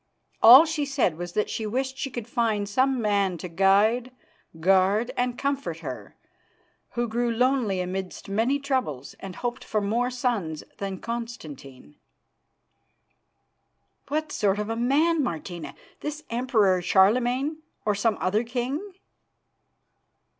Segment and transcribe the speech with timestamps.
[0.41, 4.09] All she said was that she wished she could find some man to guide,
[4.59, 6.15] guard and comfort her,
[6.93, 11.97] who grew lonely amidst many troubles, and hoped for more sons than Constantine."
[14.07, 15.75] "What sort of a man, Martina?
[15.99, 18.93] This Emperor Charlemagne, or some other king?"